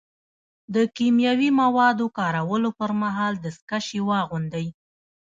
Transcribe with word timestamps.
د 0.73 0.75
کیمیاوي 0.97 1.49
موادو 1.61 2.05
کارولو 2.17 2.69
پر 2.79 2.91
مهال 3.01 3.33
دستکشې 3.45 3.99
واغوندئ. 4.09 4.67